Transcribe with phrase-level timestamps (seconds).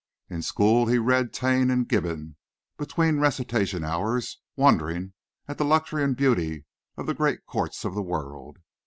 [0.31, 2.35] In school he read Taine and Gibbon
[2.75, 5.13] between recitation hours, wondering
[5.47, 6.65] at the luxury and beauty
[6.97, 8.57] of the great courts of the world.